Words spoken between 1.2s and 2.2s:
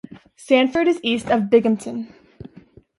of Binghamton.